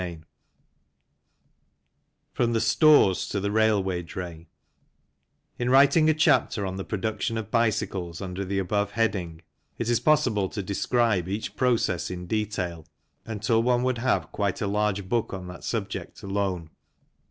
CHAPTER 0.01 0.17
V 0.21 0.25
FROM 2.33 2.53
THE 2.53 2.59
STORES 2.59 3.27
TO 3.29 3.39
THE 3.39 3.51
RAILWAY 3.51 4.01
DRAY 4.01 4.47
IN 5.59 5.69
writing 5.69 6.09
a 6.09 6.15
chapter 6.15 6.65
on 6.65 6.77
the 6.77 6.83
production 6.83 7.37
of 7.37 7.51
bicycles 7.51 8.19
under 8.19 8.43
the 8.43 8.57
above 8.57 8.93
heading 8.93 9.43
it 9.77 9.91
is 9.91 9.99
possible 9.99 10.49
to 10.49 10.63
describe 10.63 11.29
each 11.29 11.55
process 11.55 12.09
in 12.09 12.25
detail 12.25 12.87
until 13.25 13.61
one 13.61 13.83
would 13.83 13.99
have 13.99 14.31
quite 14.31 14.59
a 14.59 14.65
large 14.65 15.07
book 15.07 15.35
on 15.35 15.45
that 15.49 15.63
subject 15.63 16.23
alone. 16.23 16.71